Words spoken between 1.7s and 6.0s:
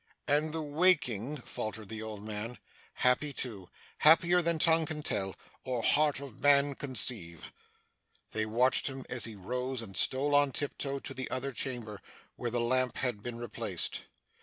the old man. 'Happy too. Happier than tongue can tell, or